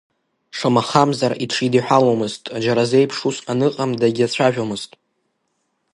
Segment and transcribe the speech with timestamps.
[0.57, 4.91] Шамахамзар, иҽидиҳәаломызт, џьара зеиԥш уск аныҟам дагьиацәажәомызт.